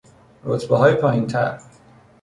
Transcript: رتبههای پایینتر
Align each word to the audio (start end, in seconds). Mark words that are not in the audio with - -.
رتبههای 0.43 0.93
پایینتر 0.95 1.59